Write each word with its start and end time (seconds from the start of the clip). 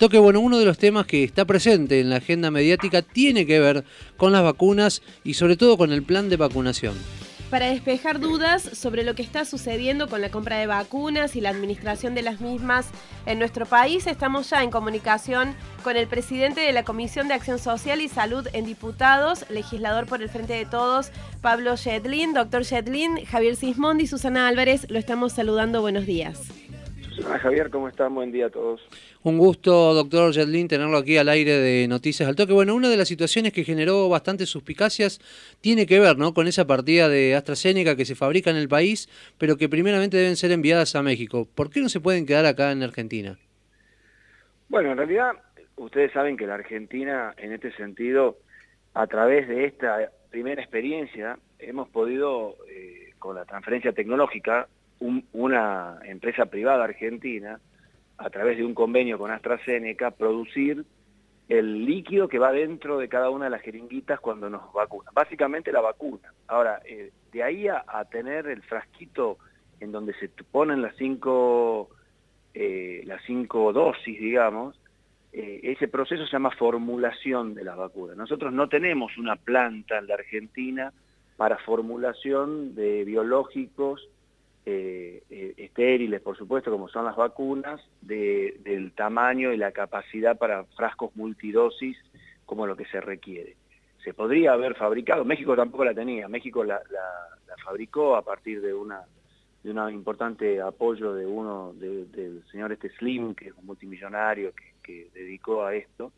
Toque, 0.00 0.20
bueno, 0.20 0.38
uno 0.38 0.60
de 0.60 0.64
los 0.64 0.78
temas 0.78 1.06
que 1.06 1.24
está 1.24 1.44
presente 1.44 1.98
en 1.98 2.08
la 2.08 2.18
agenda 2.18 2.52
mediática 2.52 3.02
tiene 3.02 3.46
que 3.46 3.58
ver 3.58 3.82
con 4.16 4.30
las 4.30 4.44
vacunas 4.44 5.02
y 5.24 5.34
sobre 5.34 5.56
todo 5.56 5.76
con 5.76 5.92
el 5.92 6.04
plan 6.04 6.28
de 6.28 6.36
vacunación. 6.36 6.94
Para 7.50 7.66
despejar 7.66 8.20
dudas 8.20 8.62
sobre 8.62 9.02
lo 9.02 9.16
que 9.16 9.22
está 9.22 9.44
sucediendo 9.44 10.06
con 10.06 10.20
la 10.20 10.30
compra 10.30 10.56
de 10.56 10.68
vacunas 10.68 11.34
y 11.34 11.40
la 11.40 11.50
administración 11.50 12.14
de 12.14 12.22
las 12.22 12.40
mismas 12.40 12.86
en 13.26 13.40
nuestro 13.40 13.66
país, 13.66 14.06
estamos 14.06 14.48
ya 14.48 14.62
en 14.62 14.70
comunicación 14.70 15.56
con 15.82 15.96
el 15.96 16.06
presidente 16.06 16.60
de 16.60 16.72
la 16.72 16.84
Comisión 16.84 17.26
de 17.26 17.34
Acción 17.34 17.58
Social 17.58 18.00
y 18.00 18.08
Salud 18.08 18.46
en 18.52 18.66
Diputados, 18.66 19.46
legislador 19.50 20.06
por 20.06 20.22
el 20.22 20.28
Frente 20.28 20.52
de 20.52 20.64
Todos, 20.64 21.10
Pablo 21.40 21.74
Shedlin, 21.74 22.34
doctor 22.34 22.62
Shedlin, 22.62 23.24
Javier 23.24 23.56
Sismondi 23.56 24.04
y 24.04 24.06
Susana 24.06 24.46
Álvarez. 24.46 24.88
Lo 24.90 25.00
estamos 25.00 25.32
saludando. 25.32 25.80
Buenos 25.80 26.06
días. 26.06 26.38
Susana 27.18 27.40
Javier, 27.40 27.68
¿cómo 27.70 27.88
están? 27.88 28.14
Buen 28.14 28.30
día 28.30 28.46
a 28.46 28.50
todos. 28.50 28.80
Un 29.24 29.38
gusto, 29.38 29.92
doctor 29.92 30.32
Jetlin, 30.32 30.68
tenerlo 30.68 30.96
aquí 30.96 31.16
al 31.16 31.28
aire 31.28 31.58
de 31.58 31.88
Noticias 31.88 32.28
al 32.28 32.36
Toque. 32.36 32.52
Bueno, 32.52 32.76
una 32.76 32.88
de 32.88 32.96
las 32.96 33.08
situaciones 33.08 33.52
que 33.52 33.64
generó 33.64 34.08
bastantes 34.08 34.48
suspicacias 34.48 35.18
tiene 35.60 35.84
que 35.86 35.98
ver 35.98 36.16
¿no? 36.16 36.32
con 36.32 36.46
esa 36.46 36.68
partida 36.68 37.08
de 37.08 37.34
AstraZeneca 37.34 37.96
que 37.96 38.04
se 38.04 38.14
fabrica 38.14 38.50
en 38.50 38.56
el 38.56 38.68
país, 38.68 39.08
pero 39.36 39.56
que 39.56 39.68
primeramente 39.68 40.16
deben 40.16 40.36
ser 40.36 40.52
enviadas 40.52 40.94
a 40.94 41.02
México. 41.02 41.48
¿Por 41.56 41.70
qué 41.70 41.80
no 41.80 41.88
se 41.88 41.98
pueden 41.98 42.24
quedar 42.24 42.46
acá 42.46 42.70
en 42.70 42.84
Argentina? 42.84 43.36
Bueno, 44.68 44.92
en 44.92 44.98
realidad, 44.98 45.32
ustedes 45.74 46.12
saben 46.12 46.36
que 46.36 46.46
la 46.46 46.54
Argentina, 46.54 47.34
en 47.36 47.52
este 47.52 47.72
sentido, 47.72 48.38
a 48.94 49.08
través 49.08 49.48
de 49.48 49.64
esta 49.64 50.12
primera 50.30 50.62
experiencia, 50.62 51.36
hemos 51.58 51.88
podido, 51.88 52.54
eh, 52.70 53.10
con 53.18 53.34
la 53.34 53.44
transferencia 53.44 53.90
tecnológica, 53.90 54.68
una 55.00 55.98
empresa 56.04 56.46
privada 56.46 56.84
argentina, 56.84 57.60
a 58.16 58.30
través 58.30 58.58
de 58.58 58.64
un 58.64 58.74
convenio 58.74 59.18
con 59.18 59.30
AstraZeneca, 59.30 60.10
producir 60.10 60.84
el 61.48 61.86
líquido 61.86 62.28
que 62.28 62.38
va 62.38 62.52
dentro 62.52 62.98
de 62.98 63.08
cada 63.08 63.30
una 63.30 63.46
de 63.46 63.50
las 63.50 63.62
jeringuitas 63.62 64.20
cuando 64.20 64.50
nos 64.50 64.72
vacunan. 64.72 65.14
Básicamente 65.14 65.72
la 65.72 65.80
vacuna. 65.80 66.32
Ahora, 66.46 66.82
eh, 66.84 67.10
de 67.32 67.42
ahí 67.42 67.68
a, 67.68 67.82
tener 68.10 68.46
el 68.48 68.62
frasquito 68.62 69.38
en 69.80 69.92
donde 69.92 70.12
se 70.14 70.28
ponen 70.28 70.82
las 70.82 70.94
cinco, 70.96 71.88
eh, 72.52 73.02
las 73.06 73.22
cinco 73.24 73.72
dosis, 73.72 74.18
digamos, 74.18 74.78
eh, 75.32 75.60
ese 75.62 75.88
proceso 75.88 76.26
se 76.26 76.32
llama 76.32 76.50
formulación 76.50 77.54
de 77.54 77.64
las 77.64 77.76
vacunas. 77.76 78.16
Nosotros 78.16 78.52
no 78.52 78.68
tenemos 78.68 79.16
una 79.16 79.36
planta 79.36 79.98
en 79.98 80.06
la 80.06 80.14
Argentina 80.14 80.92
para 81.36 81.56
formulación 81.58 82.74
de 82.74 83.04
biológicos 83.04 84.08
eh, 84.70 85.22
eh, 85.30 85.54
estériles, 85.56 86.20
por 86.20 86.36
supuesto, 86.36 86.70
como 86.70 86.90
son 86.90 87.06
las 87.06 87.16
vacunas, 87.16 87.80
del 88.02 88.92
tamaño 88.94 89.50
y 89.54 89.56
la 89.56 89.72
capacidad 89.72 90.36
para 90.36 90.64
frascos 90.76 91.16
multidosis 91.16 91.96
como 92.44 92.66
lo 92.66 92.76
que 92.76 92.84
se 92.84 93.00
requiere. 93.00 93.56
Se 94.04 94.12
podría 94.12 94.52
haber 94.52 94.74
fabricado, 94.74 95.24
México 95.24 95.56
tampoco 95.56 95.86
la 95.86 95.94
tenía, 95.94 96.28
México 96.28 96.64
la, 96.64 96.82
fabricó 97.64 98.14
a 98.14 98.20
partir 98.20 98.60
de 98.60 98.74
una 98.74 99.00
de 99.62 99.70
un 99.70 99.90
importante 99.90 100.60
apoyo 100.60 101.14
de 101.14 101.24
uno, 101.24 101.72
del 101.72 102.42
señor 102.52 102.70
este 102.72 102.90
Slim, 102.90 103.34
que 103.34 103.48
es 103.48 103.54
un 103.54 103.64
multimillonario 103.64 104.52
que, 104.82 105.08
dedicó 105.14 105.64
a 105.64 105.74
esto, 105.74 106.12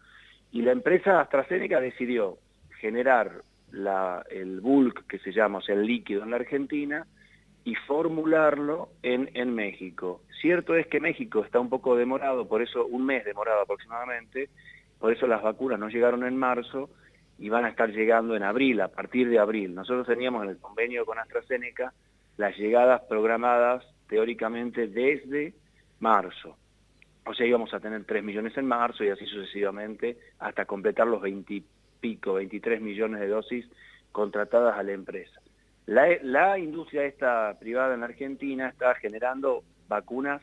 y 0.51 0.63
la 0.63 0.73
empresa 0.73 1.21
AstraZeneca 1.21 1.81
decidió 1.81 2.39
generar 2.81 3.43
la, 3.71 4.25
el 4.29 4.61
bulk, 4.61 5.07
que 5.07 5.21
se 5.21 5.31
llama, 5.31 5.59
o 5.59 5.63
sea, 5.63 5.77
el 5.77 5.87
líquido 5.87 6.25
en 6.25 6.31
la 6.31 6.37
Argentina, 6.37 7.07
y 7.65 7.75
formularlo 7.75 8.89
en, 9.03 9.31
en 9.35 9.55
México. 9.55 10.23
Cierto 10.41 10.75
es 10.75 10.87
que 10.87 11.01
México 11.01 11.45
está 11.45 11.61
un 11.61 11.69
poco 11.69 11.97
demorado, 11.97 12.49
por 12.49 12.63
eso 12.63 12.87
un 12.87 13.05
mes 13.05 13.25
demorado 13.25 13.61
aproximadamente, 13.61 14.49
por 14.99 15.13
eso 15.13 15.27
las 15.27 15.43
vacunas 15.43 15.79
no 15.79 15.89
llegaron 15.89 16.25
en 16.25 16.37
marzo 16.37 16.91
y 17.39 17.49
van 17.49 17.65
a 17.65 17.71
estar 17.71 17.91
llegando 17.91 18.37
en 18.37 18.43
abril, 18.43 18.81
a 18.81 18.89
partir 18.89 19.29
de 19.29 19.39
abril. 19.39 19.75
Nosotros 19.75 20.07
teníamos 20.07 20.45
en 20.45 20.51
el 20.51 20.59
convenio 20.59 21.07
con 21.07 21.19
AstraZeneca 21.19 21.93
las 22.37 22.57
llegadas 22.57 23.03
programadas 23.09 23.85
teóricamente 24.09 24.89
desde 24.89 25.55
marzo. 26.01 26.57
O 27.27 27.35
sea, 27.35 27.47
íbamos 27.47 27.73
a 27.73 27.81
tener 27.81 28.05
3 28.05 28.25
millones 28.25 28.57
en 28.57 28.67
marzo 28.67 29.05
y 29.05 29.09
así 29.09 29.25
sucesivamente 29.27 30.19
hasta 30.39 30.65
completar 30.65 31.07
los 31.07 31.21
20 31.23 31.63
pico, 32.01 32.35
23 32.35 32.81
millones 32.81 33.21
de 33.21 33.29
dosis 33.29 33.67
contratadas 34.11 34.79
a 34.79 34.83
la 34.83 34.93
empresa. 34.93 35.40
La, 35.91 36.57
industria 36.57 37.05
esta 37.05 37.59
privada 37.59 37.95
en 37.95 38.05
Argentina 38.05 38.69
está 38.69 38.95
generando 38.95 39.65
vacunas, 39.89 40.41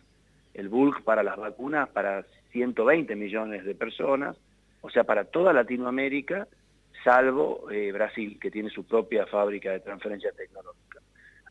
el 0.53 0.67
bulk 0.67 1.03
para 1.03 1.23
las 1.23 1.37
vacunas 1.37 1.87
para 1.87 2.25
120 2.51 3.15
millones 3.15 3.63
de 3.63 3.73
personas, 3.73 4.35
o 4.81 4.89
sea, 4.89 5.05
para 5.05 5.23
toda 5.23 5.53
Latinoamérica, 5.53 6.49
salvo 7.01 7.71
eh, 7.71 7.93
Brasil, 7.93 8.37
que 8.41 8.51
tiene 8.51 8.69
su 8.69 8.85
propia 8.85 9.25
fábrica 9.25 9.71
de 9.71 9.79
transferencia 9.79 10.33
tecnológica. 10.33 10.99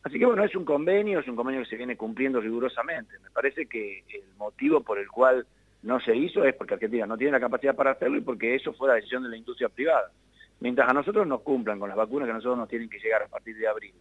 Así 0.03 0.19
que 0.19 0.27
bueno, 0.27 0.43
es 0.43 0.55
un 0.55 0.63
convenio, 0.63 1.21
es 1.21 1.27
un 1.27 1.35
convenio 1.35 1.63
que 1.63 1.69
se 1.69 1.77
viene 1.77 1.97
cumpliendo 1.97 2.39
rigurosamente. 2.39 3.17
Me 3.23 3.31
parece 3.31 3.65
que 3.65 4.03
el 4.09 4.35
motivo 4.37 4.81
por 4.81 4.99
el 4.99 5.07
cual 5.07 5.47
no 5.81 5.99
se 6.01 6.15
hizo 6.15 6.45
es 6.45 6.53
porque 6.53 6.75
Argentina 6.75 7.07
no 7.07 7.17
tiene 7.17 7.31
la 7.31 7.39
capacidad 7.39 7.75
para 7.75 7.93
hacerlo 7.93 8.19
y 8.19 8.21
porque 8.21 8.53
eso 8.53 8.73
fue 8.73 8.89
la 8.89 8.93
decisión 8.93 9.23
de 9.23 9.29
la 9.29 9.37
industria 9.37 9.69
privada 9.69 10.11
mientras 10.59 10.89
a 10.89 10.93
nosotros 10.93 11.27
nos 11.27 11.41
cumplan 11.41 11.79
con 11.79 11.89
las 11.89 11.97
vacunas 11.97 12.27
que 12.27 12.31
a 12.31 12.35
nosotros 12.35 12.57
nos 12.57 12.69
tienen 12.69 12.89
que 12.89 12.99
llegar 12.99 13.23
a 13.23 13.27
partir 13.27 13.57
de 13.57 13.67
abril. 13.67 13.93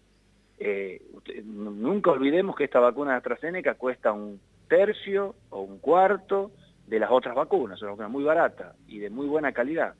Eh, 0.59 1.03
nunca 1.45 2.11
olvidemos 2.11 2.57
que 2.57 2.65
esta 2.65 2.81
vacuna 2.81 3.13
de 3.13 3.17
AstraZeneca 3.19 3.75
cuesta 3.75 4.13
un 4.13 4.41
tercio 4.69 5.35
o 5.51 5.61
un 5.61 5.79
cuarto 5.79 6.51
de 6.87 6.99
las 6.99 7.11
otras 7.11 7.35
vacunas, 7.35 7.81
una 7.83 7.91
vacuna 7.91 8.09
muy 8.09 8.25
barata 8.25 8.75
y 8.87 8.99
de 8.99 9.11
muy 9.11 9.27
buena 9.27 9.53
calidad. 9.53 9.95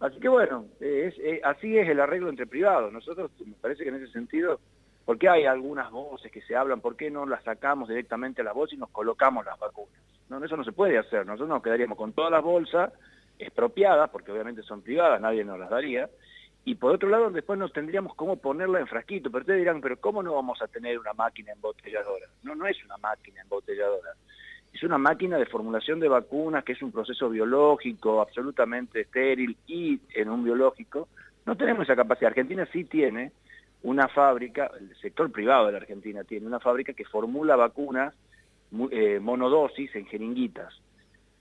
Así 0.00 0.18
que 0.18 0.28
bueno, 0.28 0.64
así 1.44 1.76
es 1.76 1.88
el 1.88 2.00
arreglo 2.00 2.30
entre 2.30 2.46
privados. 2.46 2.92
Nosotros, 2.92 3.30
me 3.44 3.52
parece 3.60 3.82
que 3.82 3.90
en 3.90 3.96
ese 3.96 4.12
sentido, 4.12 4.58
porque 5.04 5.28
hay 5.28 5.44
algunas 5.44 5.90
voces 5.90 6.32
que 6.32 6.40
se 6.42 6.56
hablan, 6.56 6.80
¿por 6.80 6.96
qué 6.96 7.10
no 7.10 7.26
las 7.26 7.44
sacamos 7.44 7.88
directamente 7.88 8.40
a 8.40 8.44
la 8.44 8.52
bolsa 8.52 8.74
y 8.74 8.78
nos 8.78 8.88
colocamos 8.90 9.44
las 9.44 9.58
vacunas? 9.58 10.00
No, 10.30 10.42
eso 10.42 10.56
no 10.56 10.64
se 10.64 10.72
puede 10.72 10.96
hacer. 10.96 11.26
Nosotros 11.26 11.50
nos 11.50 11.62
quedaríamos 11.62 11.98
con 11.98 12.12
todas 12.12 12.30
las 12.30 12.42
bolsas 12.42 12.92
expropiadas, 13.40 14.10
porque 14.10 14.32
obviamente 14.32 14.62
son 14.62 14.82
privadas, 14.82 15.20
nadie 15.20 15.44
nos 15.44 15.58
las 15.58 15.70
daría, 15.70 16.08
y 16.64 16.74
por 16.74 16.92
otro 16.94 17.08
lado 17.08 17.30
después 17.30 17.58
nos 17.58 17.72
tendríamos 17.72 18.14
cómo 18.14 18.36
ponerla 18.36 18.80
en 18.80 18.86
frasquito, 18.86 19.30
pero 19.30 19.42
ustedes 19.42 19.60
dirán, 19.60 19.80
pero 19.80 19.98
¿cómo 19.98 20.22
no 20.22 20.34
vamos 20.34 20.60
a 20.62 20.68
tener 20.68 20.98
una 20.98 21.14
máquina 21.14 21.52
embotelladora? 21.52 22.26
No, 22.42 22.54
no 22.54 22.66
es 22.66 22.76
una 22.84 22.98
máquina 22.98 23.40
embotelladora, 23.40 24.10
es 24.72 24.82
una 24.82 24.98
máquina 24.98 25.38
de 25.38 25.46
formulación 25.46 26.00
de 26.00 26.08
vacunas, 26.08 26.62
que 26.64 26.72
es 26.72 26.82
un 26.82 26.92
proceso 26.92 27.30
biológico 27.30 28.20
absolutamente 28.20 29.00
estéril 29.00 29.56
y 29.66 29.98
en 30.14 30.28
un 30.28 30.44
biológico, 30.44 31.08
no 31.46 31.56
tenemos 31.56 31.84
esa 31.84 31.96
capacidad. 31.96 32.28
Argentina 32.28 32.68
sí 32.70 32.84
tiene 32.84 33.32
una 33.82 34.08
fábrica, 34.08 34.70
el 34.78 34.94
sector 34.96 35.32
privado 35.32 35.66
de 35.66 35.72
la 35.72 35.78
Argentina 35.78 36.22
tiene 36.24 36.46
una 36.46 36.60
fábrica 36.60 36.92
que 36.92 37.06
formula 37.06 37.56
vacunas 37.56 38.14
eh, 38.90 39.18
monodosis 39.18 39.94
en 39.96 40.06
jeringuitas 40.06 40.74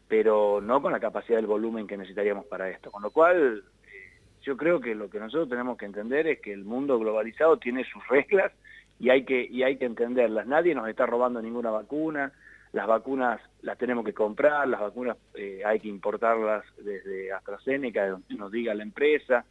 pero 0.09 0.59
no 0.59 0.81
con 0.81 0.91
la 0.91 0.99
capacidad 0.99 1.37
del 1.37 1.45
volumen 1.45 1.85
que 1.87 1.95
necesitaríamos 1.95 2.45
para 2.47 2.67
esto. 2.69 2.91
Con 2.91 3.03
lo 3.03 3.11
cual, 3.11 3.63
eh, 3.85 4.17
yo 4.41 4.57
creo 4.57 4.81
que 4.81 4.95
lo 4.95 5.07
que 5.09 5.19
nosotros 5.19 5.47
tenemos 5.47 5.77
que 5.77 5.85
entender 5.85 6.27
es 6.27 6.41
que 6.41 6.51
el 6.51 6.65
mundo 6.65 6.97
globalizado 6.97 7.57
tiene 7.57 7.85
sus 7.85 8.05
reglas 8.09 8.51
y 8.99 9.11
hay 9.11 9.23
que, 9.23 9.45
y 9.45 9.61
hay 9.61 9.77
que 9.77 9.85
entenderlas. 9.85 10.47
Nadie 10.47 10.73
nos 10.73 10.89
está 10.89 11.05
robando 11.05 11.41
ninguna 11.41 11.69
vacuna, 11.69 12.33
las 12.73 12.87
vacunas 12.87 13.39
las 13.61 13.77
tenemos 13.77 14.03
que 14.03 14.13
comprar, 14.13 14.67
las 14.67 14.81
vacunas 14.81 15.15
eh, 15.35 15.61
hay 15.63 15.79
que 15.79 15.87
importarlas 15.87 16.65
desde 16.77 17.31
AstraZeneca, 17.31 18.03
de 18.03 18.09
donde 18.09 18.35
nos 18.35 18.51
diga 18.51 18.73
la 18.73 18.83
empresa, 18.83 19.45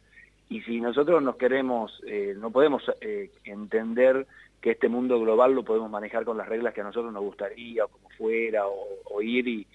y 0.49 0.61
si 0.61 0.81
nosotros 0.81 1.23
nos 1.23 1.37
queremos, 1.37 2.01
eh, 2.05 2.33
no 2.37 2.51
podemos 2.51 2.83
entender 3.43 4.25
que 4.59 4.71
este 4.71 4.89
mundo 4.89 5.19
global 5.19 5.53
lo 5.53 5.63
podemos 5.63 5.91
manejar 5.91 6.25
con 6.25 6.37
las 6.37 6.49
reglas 6.49 6.73
que 6.73 6.81
a 6.81 6.85
nosotros 6.85 7.13
nos 7.13 7.23
gustaría, 7.23 7.85
o 7.85 7.87
como 7.87 8.09
fuera, 8.09 8.63
o 8.67 9.21
ir 9.21 9.47
y, 9.47 9.67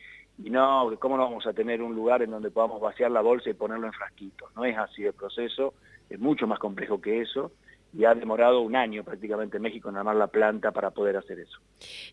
y 0.42 0.50
no, 0.50 0.90
¿cómo 0.98 1.16
no 1.16 1.24
vamos 1.24 1.46
a 1.46 1.52
tener 1.52 1.82
un 1.82 1.94
lugar 1.94 2.22
en 2.22 2.30
donde 2.30 2.50
podamos 2.50 2.80
vaciar 2.80 3.10
la 3.10 3.20
bolsa 3.20 3.50
y 3.50 3.54
ponerlo 3.54 3.86
en 3.86 3.92
frasquitos? 3.92 4.54
No 4.56 4.64
es 4.64 4.76
así 4.76 5.04
el 5.04 5.12
proceso, 5.12 5.74
es 6.10 6.18
mucho 6.18 6.46
más 6.46 6.58
complejo 6.58 7.00
que 7.00 7.20
eso 7.20 7.52
y 7.96 8.04
ha 8.04 8.14
demorado 8.14 8.60
un 8.60 8.74
año 8.74 9.04
prácticamente 9.04 9.58
en 9.58 9.62
México 9.62 9.88
en 9.88 9.96
armar 9.96 10.16
la 10.16 10.26
planta 10.26 10.72
para 10.72 10.90
poder 10.90 11.16
hacer 11.16 11.38
eso. 11.38 11.58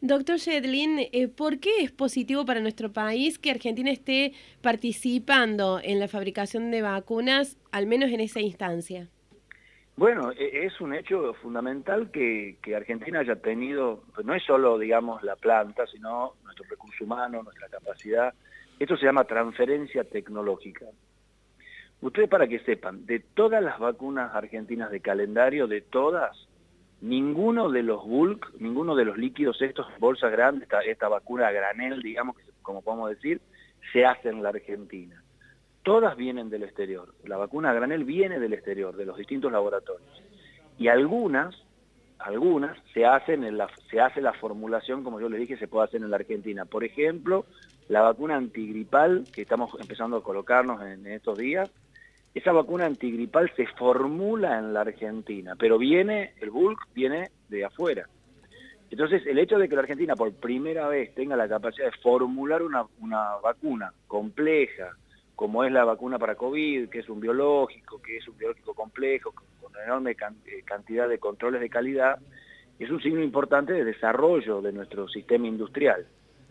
Doctor 0.01 0.37
Shedlin, 0.37 0.99
eh, 0.99 1.27
¿por 1.27 1.59
qué 1.59 1.81
es 1.81 1.91
positivo 1.91 2.45
para 2.45 2.59
nuestro 2.59 2.91
país 2.93 3.39
que 3.39 3.49
Argentina 3.49 3.89
esté 3.89 4.33
participando 4.61 5.79
en 5.83 5.99
la 5.99 6.07
fabricación 6.07 6.69
de 6.69 6.83
vacunas, 6.83 7.57
al 7.71 7.87
menos 7.87 8.11
en 8.11 8.19
esa 8.19 8.41
instancia? 8.41 9.09
Bueno, 10.01 10.31
e, 10.31 10.65
es 10.65 10.81
un 10.81 10.95
hecho 10.95 11.35
fundamental 11.35 12.09
que, 12.09 12.57
Argentina 12.75 13.19
haya 13.19 13.35
tenido, 13.35 14.01
no 14.23 14.33
es 14.33 14.43
solo, 14.43 14.79
digamos, 14.79 15.21
la 15.21 15.35
planta, 15.35 15.85
sino 15.85 16.33
nuestro 16.43 16.65
recurso 16.67 17.03
humano, 17.03 17.43
nuestra 17.43 17.69
capacidad. 17.69 18.33
Esto 18.79 18.97
se 18.97 19.05
llama 19.05 19.25
transferencia 19.25 20.03
tecnológica. 20.03 20.87
Ustedes 22.01 22.27
para 22.29 22.47
que 22.47 22.57
sepan, 22.61 23.05
de 23.05 23.19
todas 23.19 23.61
las 23.61 23.77
vacunas 23.77 24.33
argentinas 24.33 24.89
de 24.89 25.01
calendario, 25.01 25.67
de 25.67 25.81
todas, 25.81 26.35
ninguno 27.01 27.69
de 27.69 27.83
los 27.83 28.03
bulk, 28.03 28.55
ninguno 28.57 28.95
de 28.95 29.05
los 29.05 29.19
líquidos 29.19 29.61
estos, 29.61 29.85
bolsas 29.99 30.31
grandes, 30.31 30.63
esta, 30.63 30.81
esta 30.81 31.09
vacuna 31.09 31.51
granel, 31.51 32.01
digamos, 32.01 32.37
como 32.63 32.81
podemos 32.81 33.11
decir, 33.11 33.39
se 33.93 34.03
hace 34.03 34.29
en 34.29 34.41
la 34.41 34.49
Argentina. 34.49 35.20
Todas 35.83 36.15
vienen 36.15 36.49
del 36.49 36.63
exterior. 36.63 37.13
La 37.23 37.37
vacuna 37.37 37.73
granel 37.73 38.03
viene 38.03 38.39
del 38.39 38.53
exterior, 38.53 38.95
de 38.95 39.05
los 39.05 39.17
distintos 39.17 39.51
laboratorios. 39.51 40.21
Y 40.77 40.87
algunas, 40.87 41.55
algunas 42.19 42.77
se 42.93 43.05
hacen 43.05 43.43
en 43.43 43.57
la, 43.57 43.69
se 43.89 43.99
hace 43.99 44.21
la 44.21 44.33
formulación, 44.33 45.03
como 45.03 45.19
yo 45.19 45.29
le 45.29 45.37
dije, 45.37 45.57
se 45.57 45.67
puede 45.67 45.85
hacer 45.85 46.01
en 46.01 46.11
la 46.11 46.17
Argentina. 46.17 46.65
Por 46.65 46.83
ejemplo, 46.83 47.45
la 47.87 48.01
vacuna 48.01 48.35
antigripal 48.35 49.25
que 49.33 49.41
estamos 49.41 49.71
empezando 49.79 50.17
a 50.17 50.23
colocarnos 50.23 50.81
en 50.81 51.07
estos 51.07 51.37
días, 51.37 51.69
esa 52.33 52.53
vacuna 52.53 52.85
antigripal 52.85 53.51
se 53.55 53.67
formula 53.67 54.57
en 54.57 54.73
la 54.73 54.81
Argentina, 54.81 55.55
pero 55.59 55.77
viene, 55.77 56.33
el 56.39 56.49
bulk 56.49 56.87
viene 56.93 57.31
de 57.49 57.65
afuera. 57.65 58.07
Entonces, 58.89 59.25
el 59.25 59.39
hecho 59.39 59.57
de 59.57 59.67
que 59.67 59.75
la 59.75 59.81
Argentina 59.81 60.15
por 60.15 60.33
primera 60.33 60.87
vez 60.87 61.13
tenga 61.15 61.35
la 61.35 61.47
capacidad 61.47 61.85
de 61.85 61.97
formular 61.99 62.61
una, 62.61 62.85
vacuna 63.41 63.93
compleja, 64.07 64.95
como 65.41 65.63
es 65.63 65.71
la 65.71 65.83
vacuna 65.83 66.19
para 66.19 66.35
COVID, 66.35 66.87
que 66.87 66.99
es 66.99 67.09
un 67.09 67.19
biológico, 67.19 67.99
que 67.99 68.17
es 68.17 68.27
un 68.27 68.37
biológico 68.37 68.75
complejo, 68.75 69.31
con 69.31 69.71
una 69.71 69.83
enorme 69.83 70.11
eh, 70.11 70.61
cantidad 70.63 71.09
de 71.09 71.17
controles 71.17 71.59
de 71.61 71.67
calidad, 71.67 72.19
es 72.77 72.91
un 72.91 73.01
signo 73.01 73.23
importante 73.23 73.73
de 73.73 73.83
desarrollo 73.83 74.61
de 74.61 74.71
nuestro 74.71 75.07
sistema 75.07 75.47
industrial. 75.47 76.05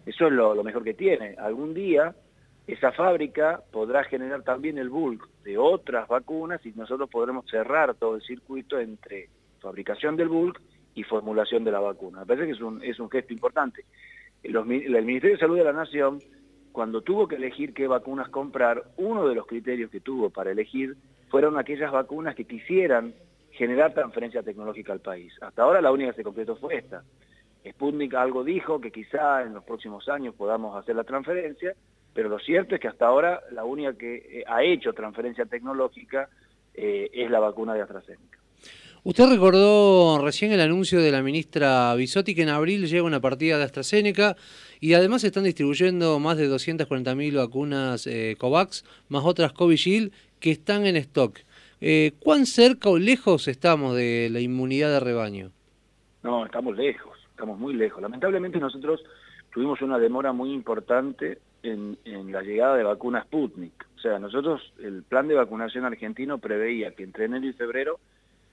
Eso 0.04 0.26
es 0.26 0.32
lo, 0.32 0.60
mejor 0.64 0.82
que 0.82 0.94
tiene. 0.94 1.36
Algún 1.38 1.72
día 1.72 2.16
esa 2.66 2.90
fábrica 2.90 3.62
podrá 3.70 4.02
generar 4.02 4.42
también 4.42 4.76
el 4.76 4.88
bulk 4.88 5.24
de 5.44 5.56
otras 5.56 6.08
vacunas 6.08 6.60
y 6.66 6.72
nosotros 6.72 7.08
podremos 7.08 7.48
cerrar 7.48 7.94
todo 7.94 8.16
el 8.16 8.22
circuito 8.22 8.76
entre 8.80 9.28
fabricación 9.60 10.16
del 10.16 10.30
bulk 10.30 10.60
y 10.96 11.04
formulación 11.04 11.62
de 11.62 11.70
la 11.70 11.78
vacuna. 11.78 12.22
Me 12.22 12.26
parece 12.26 12.46
que 12.46 12.52
es 12.54 12.60
un, 12.60 12.82
es 12.82 12.98
un 12.98 13.08
gesto 13.08 13.32
importante. 13.32 13.84
el 14.42 14.64
Ministerio 14.64 15.36
de 15.36 15.38
Salud 15.38 15.58
de 15.58 15.64
la 15.64 15.72
Nación, 15.72 16.18
cuando 16.72 17.02
tuvo 17.02 17.28
que 17.28 17.36
elegir 17.36 17.74
qué 17.74 17.86
vacunas 17.86 18.28
comprar, 18.28 18.84
uno 18.96 19.26
de 19.28 19.34
los 19.34 19.46
criterios 19.46 19.90
que 19.90 20.00
tuvo 20.00 20.30
para 20.30 20.50
elegir 20.50 20.96
fueron 21.28 21.58
aquellas 21.58 21.92
vacunas 21.92 22.34
que 22.34 22.44
quisieran 22.44 23.14
generar 23.52 23.94
transferencia 23.94 24.42
tecnológica 24.42 24.92
al 24.92 25.00
país. 25.00 25.32
Hasta 25.40 25.62
ahora 25.62 25.80
la 25.80 25.92
única 25.92 26.10
que 26.10 26.16
se 26.16 26.24
completó 26.24 26.56
fue 26.56 26.76
esta. 26.76 27.02
Sputnik 27.68 28.14
algo 28.14 28.42
dijo 28.42 28.80
que 28.80 28.90
quizá 28.90 29.42
en 29.42 29.54
los 29.54 29.64
próximos 29.64 30.08
años 30.08 30.34
podamos 30.34 30.76
hacer 30.76 30.96
la 30.96 31.04
transferencia, 31.04 31.74
pero 32.14 32.28
lo 32.28 32.38
cierto 32.38 32.74
es 32.74 32.80
que 32.80 32.88
hasta 32.88 33.06
ahora 33.06 33.40
la 33.52 33.64
única 33.64 33.92
que 33.94 34.16
eh, 34.16 34.44
ha 34.46 34.62
hecho 34.62 34.92
transferencia 34.92 35.44
tecnológica 35.44 36.28
eh, 36.74 37.10
es 37.12 37.30
la 37.30 37.40
vacuna 37.40 37.74
de 37.74 37.82
AstraZeneca. 37.82 38.39
Usted 39.02 39.30
recordó 39.30 40.18
recién 40.22 40.52
el 40.52 40.60
anuncio 40.60 41.00
de 41.00 41.10
la 41.10 41.22
ministra 41.22 41.94
Bisotti 41.94 42.34
que 42.34 42.42
en 42.42 42.50
abril 42.50 42.86
llega 42.86 43.02
una 43.02 43.20
partida 43.20 43.56
de 43.56 43.64
AstraZeneca 43.64 44.36
y 44.78 44.92
además 44.92 45.24
están 45.24 45.44
distribuyendo 45.44 46.18
más 46.18 46.36
de 46.36 46.50
240.000 46.50 47.36
vacunas 47.36 48.06
eh, 48.06 48.36
COVAX, 48.38 48.84
más 49.08 49.24
otras 49.24 49.52
Covishield 49.52 50.12
que 50.38 50.50
están 50.50 50.86
en 50.86 50.96
stock. 50.96 51.38
¿Cuán 52.18 52.44
cerca 52.44 52.90
o 52.90 52.98
lejos 52.98 53.48
estamos 53.48 53.96
de 53.96 54.28
la 54.30 54.40
inmunidad 54.40 54.90
de 54.90 55.00
rebaño? 55.00 55.50
No, 56.22 56.44
estamos 56.44 56.76
lejos, 56.76 57.18
estamos 57.30 57.58
muy 57.58 57.74
lejos. 57.74 58.02
Lamentablemente 58.02 58.58
nosotros 58.58 59.02
tuvimos 59.52 59.80
una 59.80 59.98
demora 59.98 60.32
muy 60.32 60.52
importante 60.52 61.38
en, 61.62 61.96
la 62.30 62.42
llegada 62.42 62.76
de 62.76 62.84
vacunas 62.84 63.24
Sputnik. 63.24 63.86
O 63.96 64.00
sea, 64.00 64.18
nosotros, 64.18 64.72
el 64.82 65.02
plan 65.02 65.28
de 65.28 65.34
vacunación 65.34 65.84
argentino 65.84 66.38
preveía 66.38 66.94
que 66.94 67.02
entre 67.02 67.26
enero 67.26 67.46
y 67.46 67.52
febrero 67.52 67.98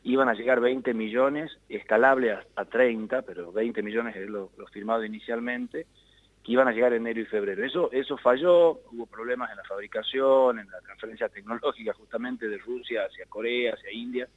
iban 0.07 0.29
a 0.29 0.33
llegar 0.33 0.61
20 0.61 0.93
millones, 0.93 1.51
escalable 1.67 2.31
a, 2.31 2.65
30, 2.65 3.23
pero 3.23 3.51
20 3.51 3.83
millones 3.83 4.15
es 4.15 4.29
lo, 4.29 4.49
firmado 4.71 5.03
inicialmente, 5.03 5.85
que 6.43 6.53
iban 6.53 6.69
a 6.69 6.71
llegar 6.71 6.93
en 6.93 7.01
enero 7.01 7.19
y 7.19 7.25
febrero. 7.25 7.65
Eso, 7.65 7.91
eso 7.91 8.17
falló, 8.17 8.79
hubo 8.93 9.05
problemas 9.05 9.51
en 9.51 9.57
la 9.57 9.65
fabricación, 9.65 10.59
en 10.59 10.71
la 10.71 10.79
transferencia 10.79 11.27
tecnológica 11.27 11.93
justamente 11.93 12.47
de 12.47 12.57
Rusia 12.57 13.01
hacia 13.05 13.25
Corea, 13.25 13.73
hacia 13.73 13.91
India, 13.91 14.29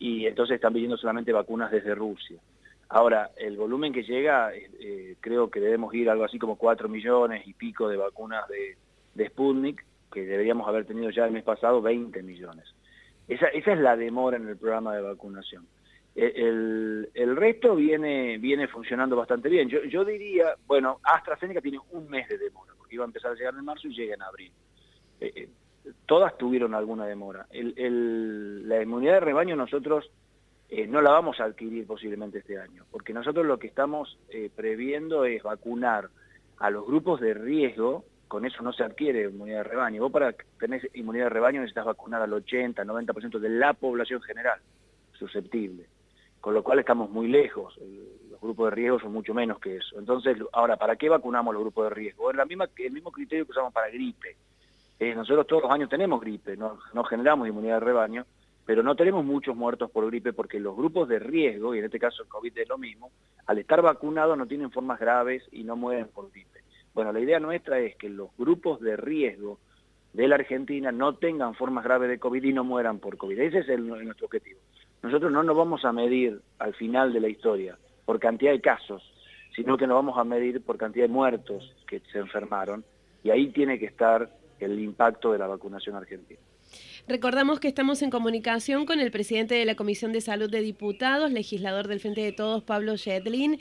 y 0.00 0.26
entonces 0.26 0.56
están 0.56 0.72
viniendo 0.72 0.96
solamente 0.96 1.32
vacunas 1.32 1.70
desde 1.70 1.94
Rusia. 1.94 2.40
Ahora, 2.88 3.30
el 3.36 3.56
volumen 3.56 3.92
que 3.92 4.02
llega, 4.02 4.52
eh, 4.52 4.68
eh, 4.80 5.16
creo 5.20 5.48
que 5.48 5.60
debemos 5.60 5.94
ir 5.94 6.10
algo 6.10 6.24
así 6.24 6.40
como 6.40 6.56
4 6.56 6.88
millones 6.88 7.46
y 7.46 7.54
pico 7.54 7.88
de 7.88 7.96
vacunas 7.98 8.46
de 8.48 9.28
Sputnik, 9.28 9.84
que 10.12 10.26
deberíamos 10.26 10.66
haber 10.66 10.86
tenido 10.86 11.10
ya 11.10 11.24
el 11.24 11.32
mes 11.32 11.44
pasado 11.44 11.80
20 11.80 12.20
millones. 12.24 12.74
Esa, 13.28 13.46
esa 13.48 13.72
es 13.72 13.78
la 13.78 13.96
demora 13.96 14.36
en 14.36 14.48
el 14.48 14.56
programa 14.56 14.94
de 14.94 15.02
vacunación. 15.02 15.66
E, 16.14 16.32
el, 16.36 17.10
el, 17.14 17.36
resto 17.36 17.74
viene, 17.74 18.38
viene 18.38 18.68
funcionando 18.68 19.16
bastante 19.16 19.48
bien. 19.48 19.68
Yo, 19.68 19.82
yo 19.84 20.04
diría, 20.04 20.54
bueno, 20.66 21.00
AstraZeneca 21.02 21.60
tiene 21.60 21.80
un 21.90 22.08
mes 22.08 22.28
de 22.28 22.38
demora, 22.38 22.72
porque 22.76 22.94
iba 22.94 23.04
a 23.04 23.06
empezar 23.06 23.32
a 23.32 23.34
llegar 23.34 23.54
en 23.54 23.64
marzo 23.64 23.88
y 23.88 23.94
llega 23.94 24.14
en 24.14 24.22
abril. 24.22 24.52
Eh, 25.20 25.48
todas 26.06 26.36
tuvieron 26.38 26.74
alguna 26.74 27.06
demora. 27.06 27.46
La 27.50 28.82
inmunidad 28.82 29.14
de 29.14 29.20
rebaño 29.20 29.56
nosotros 29.56 30.10
eh, 30.68 30.86
no 30.86 31.00
la 31.00 31.10
vamos 31.10 31.40
a 31.40 31.44
adquirir 31.44 31.86
posiblemente 31.86 32.38
este 32.38 32.58
año, 32.58 32.84
porque 32.90 33.12
nosotros 33.12 33.46
lo 33.46 33.58
que 33.58 33.66
estamos 33.66 34.18
eh, 34.28 34.50
previendo 34.54 35.24
es 35.24 35.42
vacunar 35.42 36.08
a 36.58 36.70
los 36.70 36.86
grupos 36.86 37.20
de 37.20 37.34
riesgo, 37.34 38.04
con 38.28 38.44
eso 38.44 38.62
no 38.62 38.72
se 38.72 38.82
adquiere 38.82 39.24
inmunidad 39.24 39.58
de 39.58 39.64
rebaño. 39.64 40.02
Vos 40.02 40.12
para 40.12 40.34
tener 40.58 40.88
inmunidad 40.94 41.26
de 41.26 41.30
rebaño 41.30 41.60
necesitas 41.60 41.84
vacunar 41.84 42.22
al 42.22 42.32
80, 42.32 42.84
90% 42.84 43.38
de 43.38 43.48
la 43.48 43.72
población 43.74 44.20
general 44.22 44.60
susceptible, 45.12 45.86
con 46.40 46.54
lo 46.54 46.62
cual 46.62 46.80
estamos 46.80 47.10
muy 47.10 47.28
lejos, 47.28 47.78
los 48.30 48.40
grupos 48.40 48.70
de 48.70 48.76
riesgo 48.76 49.00
son 49.00 49.12
mucho 49.12 49.32
menos 49.32 49.58
que 49.58 49.76
eso. 49.76 49.98
Entonces, 49.98 50.36
ahora, 50.52 50.76
¿para 50.76 50.96
qué 50.96 51.08
vacunamos 51.08 51.54
los 51.54 51.62
grupos 51.62 51.84
de 51.84 51.90
riesgo? 51.90 52.30
Es 52.30 52.36
la 52.36 52.44
misma, 52.44 52.68
el 52.76 52.92
mismo 52.92 53.12
criterio 53.12 53.44
que 53.44 53.52
usamos 53.52 53.72
para 53.72 53.88
gripe. 53.88 54.36
Eh, 54.98 55.14
nosotros 55.14 55.46
todos 55.46 55.62
los 55.62 55.72
años 55.72 55.88
tenemos 55.88 56.20
gripe, 56.20 56.56
no 56.56 57.04
generamos 57.08 57.48
inmunidad 57.48 57.74
de 57.74 57.86
rebaño, 57.86 58.26
pero 58.66 58.82
no 58.82 58.96
tenemos 58.96 59.24
muchos 59.24 59.54
muertos 59.54 59.90
por 59.90 60.06
gripe 60.06 60.32
porque 60.32 60.58
los 60.58 60.76
grupos 60.76 61.08
de 61.08 61.18
riesgo, 61.18 61.74
y 61.74 61.78
en 61.78 61.84
este 61.84 61.98
caso 61.98 62.22
el 62.22 62.28
COVID 62.28 62.56
es 62.58 62.68
lo 62.68 62.78
mismo, 62.78 63.10
al 63.46 63.58
estar 63.58 63.82
vacunados 63.82 64.38
no 64.38 64.46
tienen 64.46 64.70
formas 64.70 64.98
graves 64.98 65.42
y 65.52 65.64
no 65.64 65.76
mueren 65.76 66.08
por 66.08 66.30
gripe. 66.30 66.63
Bueno, 66.94 67.12
la 67.12 67.20
idea 67.20 67.40
nuestra 67.40 67.80
es 67.80 67.96
que 67.96 68.08
los 68.08 68.30
grupos 68.38 68.80
de 68.80 68.96
riesgo 68.96 69.58
de 70.12 70.28
la 70.28 70.36
Argentina 70.36 70.92
no 70.92 71.16
tengan 71.16 71.56
formas 71.56 71.84
graves 71.84 72.08
de 72.08 72.20
COVID 72.20 72.42
y 72.44 72.52
no 72.52 72.62
mueran 72.62 73.00
por 73.00 73.16
COVID. 73.16 73.38
Ese 73.38 73.58
es 73.58 73.80
nuestro 73.80 74.26
objetivo. 74.26 74.60
Nosotros 75.02 75.32
no 75.32 75.42
nos 75.42 75.56
vamos 75.56 75.84
a 75.84 75.92
medir 75.92 76.40
al 76.58 76.72
final 76.74 77.12
de 77.12 77.20
la 77.20 77.28
historia 77.28 77.76
por 78.04 78.20
cantidad 78.20 78.52
de 78.52 78.60
casos, 78.60 79.02
sino 79.56 79.76
que 79.76 79.88
nos 79.88 79.96
vamos 79.96 80.16
a 80.16 80.24
medir 80.24 80.62
por 80.62 80.78
cantidad 80.78 81.04
de 81.04 81.12
muertos 81.12 81.74
que 81.88 82.00
se 82.12 82.18
enfermaron 82.18 82.84
y 83.24 83.30
ahí 83.30 83.48
tiene 83.48 83.78
que 83.78 83.86
estar 83.86 84.30
el 84.60 84.78
impacto 84.78 85.32
de 85.32 85.38
la 85.38 85.48
vacunación 85.48 85.96
argentina. 85.96 86.40
Recordamos 87.06 87.60
que 87.60 87.68
estamos 87.68 88.00
en 88.00 88.08
comunicación 88.08 88.86
con 88.86 88.98
el 88.98 89.10
presidente 89.10 89.54
de 89.54 89.66
la 89.66 89.74
Comisión 89.74 90.12
de 90.12 90.22
Salud 90.22 90.50
de 90.50 90.62
Diputados, 90.62 91.30
legislador 91.30 91.86
del 91.86 92.00
Frente 92.00 92.22
de 92.22 92.32
Todos, 92.32 92.62
Pablo 92.62 92.94
Yedlin. 92.94 93.58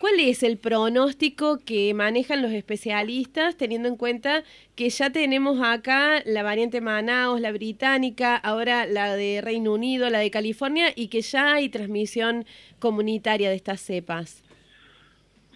¿Cuál 0.00 0.18
es 0.18 0.42
el 0.42 0.56
pronóstico 0.56 1.58
que 1.58 1.92
manejan 1.92 2.40
los 2.40 2.52
especialistas 2.52 3.58
teniendo 3.58 3.88
en 3.88 3.98
cuenta 3.98 4.44
que 4.76 4.88
ya 4.88 5.10
tenemos 5.10 5.60
acá 5.62 6.22
la 6.24 6.42
variante 6.42 6.80
Manaus, 6.80 7.38
la 7.38 7.52
británica, 7.52 8.34
ahora 8.34 8.86
la 8.86 9.14
de 9.14 9.42
Reino 9.42 9.74
Unido, 9.74 10.08
la 10.08 10.20
de 10.20 10.30
California 10.30 10.86
y 10.96 11.08
que 11.08 11.20
ya 11.20 11.52
hay 11.52 11.68
transmisión 11.68 12.46
comunitaria 12.78 13.50
de 13.50 13.56
estas 13.56 13.82
cepas? 13.82 14.42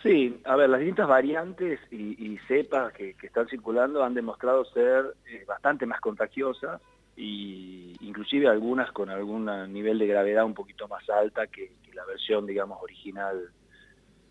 Sí, 0.03 0.39
a 0.45 0.57
ver, 0.57 0.69
las 0.69 0.81
distintas 0.81 1.09
variantes 1.09 1.81
y, 1.91 2.37
cepas 2.49 2.93
que, 2.93 3.17
están 3.23 3.49
circulando 3.49 4.05
han 4.05 4.13
demostrado 4.13 4.67
ser 4.67 5.15
eh, 5.27 5.45
bastante 5.47 5.87
más 5.87 6.01
contagiosas 6.03 6.83
y 7.21 7.97
inclusive 8.01 8.49
algunas 8.49 8.91
con 8.93 9.11
algún 9.11 9.47
nivel 9.73 9.99
de 9.99 10.07
gravedad 10.07 10.45
un 10.45 10.55
poquito 10.55 10.89
más 10.89 11.09
alta 11.11 11.47
que, 11.47 11.73
la 11.95 12.05
versión, 12.05 12.47
digamos, 12.47 12.79
original 12.81 13.51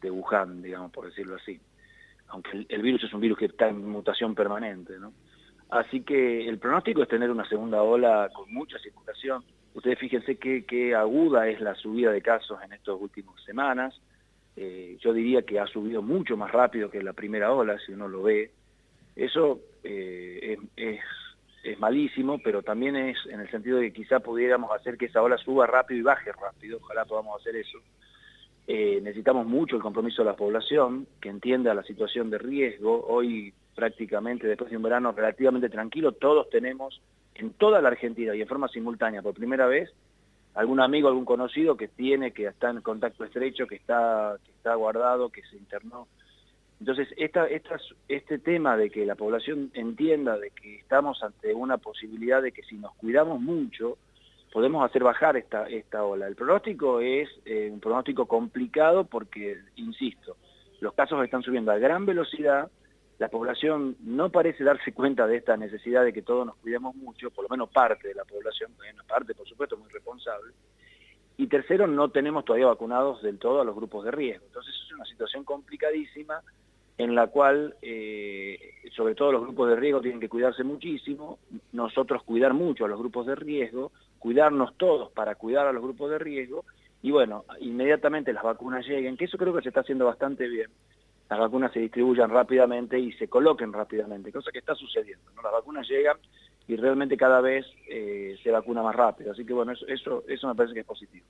de 0.01 0.10
Wuhan, 0.10 0.62
digamos, 0.62 0.91
por 0.91 1.05
decirlo 1.05 1.36
así. 1.36 1.60
Aunque 2.29 2.65
el, 2.67 2.81
virus 2.81 3.03
es 3.03 3.13
un 3.13 3.19
virus 3.19 3.38
que 3.38 3.46
está 3.46 3.67
en 3.67 3.88
mutación 3.88 4.34
permanente. 4.34 4.93
Así 5.69 6.01
que 6.01 6.48
el 6.48 6.58
pronóstico 6.58 7.03
es 7.03 7.10
tener 7.10 7.29
una 7.29 7.48
segunda 7.48 7.84
ola 7.84 8.29
con 8.34 8.51
mucha 8.53 8.79
circulación. 8.79 9.43
Ustedes 9.74 10.00
fíjense 10.00 10.38
qué 10.38 10.96
aguda 10.96 11.48
es 11.48 11.60
la 11.60 11.75
subida 11.75 12.12
de 12.12 12.22
casos 12.22 12.58
en 12.63 12.72
estas 12.74 12.96
últimas 12.98 13.43
semanas 13.43 14.00
eh, 14.62 14.98
yo 15.00 15.13
diría 15.13 15.43
que 15.43 15.58
ha 15.58 15.67
subido 15.67 16.01
mucho 16.01 16.36
más 16.36 16.51
rápido 16.51 16.89
que 16.89 17.01
la 17.01 17.13
primera 17.13 17.53
ola, 17.53 17.77
si 17.79 17.93
uno 17.93 18.10
lo 18.10 18.24
ve. 18.24 18.51
Eso 19.15 19.62
eh, 19.86 20.58
es, 20.75 21.00
malísimo, 21.78 22.39
pero 22.44 22.63
también 22.63 22.96
es 22.96 23.18
en 23.30 23.39
el 23.42 23.50
sentido 23.51 23.78
de 23.78 23.88
que 23.88 24.01
quizá 24.01 24.20
pudiéramos 24.20 24.72
hacer 24.72 24.98
que 24.98 25.06
esa 25.06 25.22
ola 25.22 25.38
suba 25.38 25.68
rápido 25.68 26.00
y 26.00 26.04
baje 26.04 26.32
rápido, 26.32 26.80
ojalá 26.82 27.06
podamos 27.06 27.39
hacer 27.39 27.56
eso. 27.56 27.80
Eh, 28.72 29.00
necesitamos 29.01 29.48
mucho 29.48 29.75
el 29.75 29.82
compromiso 29.82 30.22
de 30.22 30.30
la 30.30 30.36
población, 30.36 31.08
que 31.20 31.30
entienda 31.30 31.74
la 31.74 31.84
situación 31.84 32.30
de 32.30 32.38
riesgo. 32.38 33.04
Hoy 33.08 33.51
prácticamente, 33.74 34.46
después 34.46 34.70
de 34.70 34.78
un 34.78 34.84
verano 34.84 35.12
relativamente 35.12 35.70
tranquilo, 35.70 36.12
todos 36.12 36.50
tenemos 36.50 37.01
en 37.34 37.54
toda 37.54 37.82
la 37.82 37.89
Argentina 37.89 38.36
y 38.36 38.42
en 38.42 38.48
forma 38.48 38.68
simultánea 38.68 39.22
por 39.22 39.34
primera 39.34 39.66
vez 39.66 39.89
algún 40.54 40.82
amigo, 40.82 41.08
algún 41.08 41.25
conocido 41.25 41.78
que 41.78 41.88
tiene, 41.88 42.32
que 42.32 42.46
está 42.46 42.70
en 42.70 42.82
contacto 42.82 43.24
estrecho, 43.24 43.66
que 43.66 43.75
está, 43.75 44.36
que 44.46 44.51
está 44.51 44.75
guardado, 44.75 45.30
que 45.30 45.42
se 45.44 45.56
internó. 45.56 46.08
Entonces, 46.80 47.10
esta, 47.18 47.48
este 48.08 48.40
tema 48.40 48.78
de 48.78 48.90
que 48.90 49.06
la 49.06 49.16
población 49.16 49.70
entienda 49.74 50.38
de 50.38 50.52
que 50.52 50.78
estamos 50.80 51.22
ante 51.24 51.54
una 51.54 51.78
posibilidad 51.78 52.42
de 52.42 52.54
que 52.54 52.64
si 52.64 52.78
nos 52.78 52.96
cuidamos 52.96 53.42
mucho, 53.42 53.98
podemos 54.54 54.84
hacer 54.86 55.04
bajar 55.04 55.36
esta, 55.36 55.68
esta 55.68 56.04
ola. 56.06 56.28
El 56.28 56.36
pronóstico 56.36 57.02
es 57.02 57.30
eh, 57.46 57.70
un 57.72 57.82
pronóstico 57.82 58.28
complicado 58.28 59.04
porque, 59.04 59.58
insisto, 59.76 60.38
los 60.80 60.94
casos 60.94 61.24
están 61.24 61.44
subiendo 61.44 61.72
a 61.72 61.78
gran 61.78 62.06
velocidad, 62.06 62.72
la 63.18 63.28
población 63.28 63.98
no 64.00 64.30
parece 64.30 64.64
darse 64.64 64.94
cuenta 64.94 65.28
de 65.28 65.36
esta 65.36 65.58
necesidad 65.58 66.06
de 66.06 66.14
que 66.14 66.22
todos 66.22 66.46
nos 66.46 66.56
cuidemos 66.56 66.96
mucho, 66.96 67.30
por 67.30 67.44
lo 67.44 67.50
menos 67.50 67.70
parte 67.70 68.08
de 68.08 68.16
la 68.16 68.24
población, 68.24 68.72
una 68.94 69.04
parte 69.04 69.36
por 69.36 69.46
supuesto 69.46 69.76
muy 69.76 69.90
responsable, 69.90 70.54
y 71.36 71.48
tercero, 71.48 71.88
no 71.88 72.10
tenemos 72.10 72.46
todavía 72.46 72.68
vacunados 72.68 73.22
del 73.22 73.38
todo 73.38 73.62
a 73.62 73.66
los 73.66 73.76
grupos 73.76 74.06
de 74.06 74.12
riesgo. 74.12 74.46
Entonces 74.46 74.74
es 74.86 74.94
una 74.94 75.06
situación 75.06 75.46
complicadísima 75.46 76.42
en 77.00 77.15
la 77.15 77.27
cual, 77.27 77.75
eh, 77.82 78.74
sobre 78.94 79.15
todo 79.15 79.32
los 79.32 79.44
grupos 79.44 79.70
de 79.70 79.77
riesgo 79.77 80.01
tienen 80.01 80.20
que 80.20 80.27
cuidarse 80.27 80.65
muchísimo, 80.65 81.39
nosotros 81.72 82.24
cuidar 82.24 82.53
mucho 82.53 82.84
a 82.84 82.89
los 82.89 83.00
grupos 83.00 83.25
de 83.25 83.36
riesgo, 83.36 83.94
cuidarnos 84.20 84.75
todos 84.75 85.10
para 85.13 85.36
cuidar 85.36 85.65
a 85.65 85.72
los 85.72 85.82
grupos 85.82 86.12
de 86.12 86.20
riesgo, 86.20 86.65
y 87.01 87.12
bueno, 87.12 87.46
inmediatamente 87.62 88.34
las 88.34 88.44
vacunas 88.44 88.86
lleguen, 88.86 89.15
que 89.15 89.25
eso 89.25 89.38
creo 89.38 89.56
que 89.56 89.62
se 89.62 89.70
está 89.70 89.79
haciendo 89.79 90.08
bastante 90.08 90.46
bien, 90.50 90.70
las 91.29 91.39
vacunas 91.39 91.72
se 91.72 91.79
distribuyan 91.79 92.32
rápidamente 92.32 93.00
y 93.00 93.13
se 93.13 93.29
coloquen 93.29 93.72
rápidamente, 93.72 94.34
cosa 94.34 94.51
que 94.51 94.60
está 94.60 94.75
sucediendo, 94.75 95.32
¿no? 95.38 95.41
las 95.41 95.53
vacunas 95.53 95.88
llegan 95.88 96.18
y 96.68 96.75
realmente 96.75 97.15
cada 97.15 97.39
vez 97.39 97.65
eh, 97.89 98.38
se 98.44 98.51
vacuna 98.51 98.84
más 98.84 98.94
rápido, 98.94 99.32
así 99.32 99.46
que 99.46 99.53
bueno, 99.53 99.72
eso, 99.72 99.88
eso, 99.88 100.24
eso 100.27 100.48
me 100.50 100.56
parece 100.56 100.74
que 100.74 100.82
es 100.82 100.86
positivo. 100.86 101.25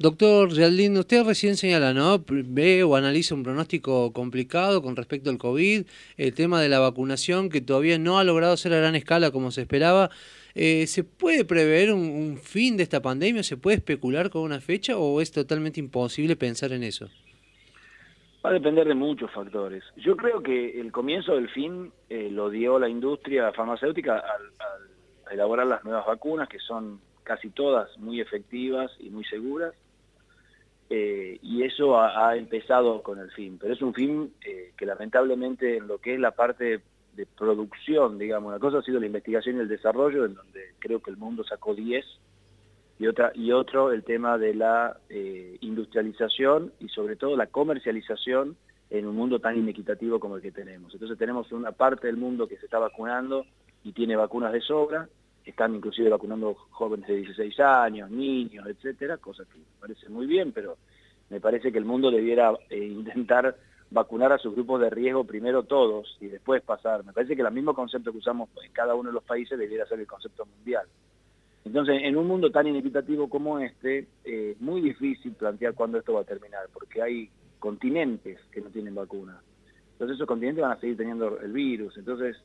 Doctor 0.00 0.54
Realdín, 0.54 0.96
usted 0.96 1.24
recién 1.26 1.56
señala, 1.56 1.92
¿no? 1.92 2.22
Ve 2.28 2.84
o 2.84 2.94
analiza 2.94 3.34
un 3.34 3.42
pronóstico 3.42 4.12
complicado 4.12 4.80
con 4.80 4.94
respecto 4.94 5.28
al 5.28 5.38
COVID, 5.38 5.86
el 6.16 6.34
tema 6.34 6.60
de 6.60 6.68
la 6.68 6.78
vacunación 6.78 7.48
que 7.48 7.60
todavía 7.60 7.98
no 7.98 8.20
ha 8.20 8.22
logrado 8.22 8.56
ser 8.56 8.74
a 8.74 8.78
gran 8.78 8.94
escala 8.94 9.32
como 9.32 9.50
se 9.50 9.62
esperaba. 9.62 10.10
Eh, 10.54 10.86
¿Se 10.86 11.02
puede 11.02 11.44
prever 11.44 11.92
un, 11.92 12.38
fin 12.40 12.76
de 12.76 12.84
esta 12.84 13.02
pandemia? 13.02 13.42
¿Se 13.42 13.56
puede 13.56 13.78
especular 13.78 14.30
con 14.30 14.42
una 14.42 14.60
fecha 14.60 14.96
o 14.96 15.20
es 15.20 15.32
totalmente 15.32 15.80
imposible 15.80 16.36
pensar 16.36 16.70
en 16.70 16.84
eso? 16.84 17.08
Va 18.44 18.50
a 18.50 18.52
depender 18.52 18.86
de 18.86 18.94
muchos 18.94 19.32
factores. 19.32 19.82
Yo 19.96 20.16
creo 20.16 20.44
que 20.44 20.80
el 20.80 20.92
comienzo 20.92 21.34
del 21.34 21.48
fin 21.48 21.90
eh, 22.08 22.28
lo 22.30 22.50
dio 22.50 22.78
la 22.78 22.88
industria 22.88 23.50
farmacéutica 23.52 24.18
al 24.18 25.32
elaborar 25.32 25.66
las 25.66 25.82
nuevas 25.82 26.06
vacunas, 26.06 26.48
que 26.48 26.60
son 26.60 27.00
casi 27.24 27.50
todas 27.50 27.98
muy 27.98 28.20
efectivas 28.20 28.92
y 29.00 29.10
muy 29.10 29.24
seguras 29.24 29.74
eh, 30.90 31.38
y 31.42 31.62
eso 31.64 32.00
ha, 32.00 32.36
empezado 32.36 33.02
con 33.02 33.18
el 33.18 33.30
fin, 33.32 33.58
pero 33.60 33.74
es 33.74 33.82
un 33.82 33.92
fin 33.92 34.32
eh, 34.44 34.72
que 34.76 34.86
lamentablemente 34.86 35.76
en 35.76 35.86
lo 35.86 35.98
que 35.98 36.14
es 36.14 36.20
la 36.20 36.30
parte 36.30 36.80
de 37.14 37.26
producción, 37.26 38.18
digamos, 38.18 38.48
una 38.48 38.58
cosa 38.58 38.78
ha 38.78 38.82
sido 38.82 39.00
la 39.00 39.06
investigación 39.06 39.56
y 39.56 39.60
el 39.60 39.68
desarrollo, 39.68 40.24
en 40.24 40.34
donde 40.34 40.74
creo 40.78 41.00
que 41.00 41.10
el 41.10 41.16
mundo 41.16 41.44
sacó 41.44 41.74
10, 41.74 42.04
y, 42.98 43.06
otra, 43.06 43.32
y 43.34 43.52
otro 43.52 43.92
el 43.92 44.02
tema 44.02 44.38
de 44.38 44.54
la 44.54 44.98
eh, 45.08 45.56
industrialización 45.60 46.72
y 46.80 46.88
sobre 46.88 47.16
todo 47.16 47.36
la 47.36 47.46
comercialización 47.46 48.56
en 48.90 49.06
un 49.06 49.14
mundo 49.14 49.38
tan 49.38 49.56
inequitativo 49.56 50.18
como 50.18 50.36
el 50.36 50.42
que 50.42 50.50
tenemos. 50.50 50.92
Entonces 50.92 51.18
tenemos 51.18 51.52
una 51.52 51.72
parte 51.72 52.06
del 52.06 52.16
mundo 52.16 52.48
que 52.48 52.56
se 52.56 52.64
está 52.64 52.78
vacunando 52.78 53.44
y 53.84 53.92
tiene 53.92 54.16
vacunas 54.16 54.52
de 54.52 54.60
sobra, 54.60 55.08
están 55.50 55.74
inclusive 55.74 56.10
vacunando 56.10 56.54
jóvenes 56.70 57.08
de 57.08 57.16
16 57.16 57.60
años, 57.60 58.10
niños, 58.10 58.66
etcétera, 58.66 59.16
cosa 59.16 59.44
que 59.44 59.58
me 59.58 59.64
parece 59.80 60.08
muy 60.08 60.26
bien, 60.26 60.52
pero 60.52 60.76
me 61.30 61.40
parece 61.40 61.72
que 61.72 61.78
el 61.78 61.84
mundo 61.84 62.10
debiera 62.10 62.52
eh, 62.70 62.84
intentar 62.84 63.56
vacunar 63.90 64.32
a 64.32 64.38
sus 64.38 64.54
grupos 64.54 64.80
de 64.80 64.90
riesgo 64.90 65.24
primero 65.24 65.62
todos 65.62 66.16
y 66.20 66.26
después 66.26 66.62
pasar. 66.62 67.04
Me 67.04 67.12
parece 67.12 67.34
que 67.34 67.42
el 67.42 67.50
mismo 67.52 67.74
concepto 67.74 68.12
que 68.12 68.18
usamos 68.18 68.50
en 68.64 68.72
cada 68.72 68.94
uno 68.94 69.08
de 69.08 69.14
los 69.14 69.24
países 69.24 69.58
debiera 69.58 69.86
ser 69.86 70.00
el 70.00 70.06
concepto 70.06 70.44
mundial. 70.44 70.86
Entonces, 71.64 72.00
en 72.02 72.16
un 72.16 72.26
mundo 72.26 72.50
tan 72.50 72.66
inequitativo 72.66 73.28
como 73.28 73.58
este, 73.58 74.06
eh, 74.24 74.52
es 74.52 74.60
muy 74.60 74.80
difícil 74.80 75.32
plantear 75.32 75.74
cuándo 75.74 75.98
esto 75.98 76.14
va 76.14 76.20
a 76.20 76.24
terminar, 76.24 76.66
porque 76.72 77.02
hay 77.02 77.30
continentes 77.58 78.38
que 78.52 78.60
no 78.60 78.70
tienen 78.70 78.94
vacuna. 78.94 79.40
Entonces 79.92 80.16
esos 80.16 80.28
continentes 80.28 80.62
van 80.62 80.72
a 80.72 80.80
seguir 80.80 80.96
teniendo 80.96 81.40
el 81.40 81.52
virus. 81.52 81.96
Entonces, 81.98 82.36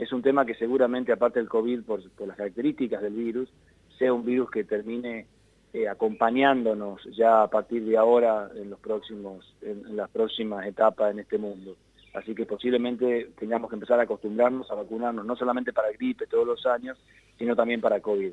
es 0.00 0.12
un 0.14 0.22
tema 0.22 0.46
que 0.46 0.54
seguramente, 0.54 1.12
aparte 1.12 1.40
del 1.40 1.48
COVID, 1.48 1.82
por, 1.82 2.00
las 2.26 2.36
características 2.36 3.02
del 3.02 3.12
virus, 3.12 3.50
sea 3.98 4.14
un 4.14 4.24
virus 4.24 4.50
que 4.50 4.64
termine 4.64 5.26
eh, 5.74 5.88
acompañándonos 5.88 7.04
ya 7.14 7.42
a 7.42 7.48
partir 7.48 7.84
de 7.84 7.98
ahora 7.98 8.50
en, 8.54 8.70
los 8.70 8.80
próximos, 8.80 9.54
en, 9.60 9.94
las 9.94 10.08
próximas 10.08 10.66
etapas 10.66 11.12
en 11.12 11.18
este 11.18 11.36
mundo. 11.36 11.76
Así 12.14 12.34
que 12.34 12.46
posiblemente 12.46 13.32
tengamos 13.38 13.68
que 13.68 13.76
empezar 13.76 14.00
a 14.00 14.04
acostumbrarnos 14.04 14.70
a 14.70 14.74
vacunarnos, 14.74 15.26
no 15.26 15.36
solamente 15.36 15.74
para 15.74 15.92
gripe 15.92 16.26
todos 16.26 16.46
los 16.46 16.64
años, 16.64 16.96
sino 17.38 17.54
también 17.54 17.82
para 17.82 18.00
COVID. 18.00 18.32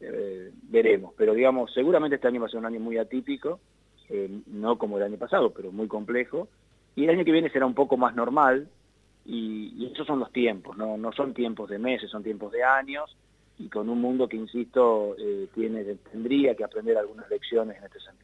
Eh, 0.00 0.52
veremos, 0.70 1.12
pero 1.18 1.34
digamos, 1.34 1.70
seguramente 1.74 2.16
este 2.16 2.28
año 2.28 2.40
va 2.40 2.46
a 2.46 2.50
ser 2.50 2.60
un 2.60 2.66
año 2.66 2.80
muy 2.80 2.96
atípico, 2.96 3.60
eh, 4.08 4.40
no 4.46 4.78
como 4.78 4.96
el 4.96 5.04
año 5.04 5.18
pasado, 5.18 5.52
pero 5.52 5.70
muy 5.70 5.86
complejo, 5.86 6.48
y 6.96 7.04
el 7.04 7.10
año 7.10 7.26
que 7.26 7.32
viene 7.32 7.50
será 7.50 7.66
un 7.66 7.74
poco 7.74 7.98
más 7.98 8.16
normal, 8.16 8.68
y, 9.24 9.90
esos 9.92 10.06
son 10.06 10.20
los 10.20 10.32
tiempos, 10.32 10.76
¿no? 10.76 10.96
no 10.96 11.12
son 11.12 11.32
tiempos 11.34 11.70
de 11.70 11.78
meses, 11.78 12.10
son 12.10 12.22
tiempos 12.22 12.52
de 12.52 12.62
años 12.62 13.16
y 13.58 13.68
con 13.68 13.88
un 13.88 14.00
mundo 14.00 14.28
que, 14.28 14.36
insisto, 14.36 15.14
eh, 15.18 15.48
tiene, 15.54 15.84
tendría 16.10 16.54
que 16.54 16.64
aprender 16.64 16.98
algunas 16.98 17.28
lecciones 17.30 17.78
en 17.78 17.84
este 17.84 18.00
sentido. 18.00 18.04